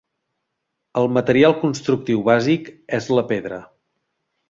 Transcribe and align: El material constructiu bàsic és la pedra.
El 1.01 1.09
material 1.19 1.55
constructiu 1.65 2.25
bàsic 2.33 2.75
és 3.01 3.15
la 3.19 3.29
pedra. 3.35 3.65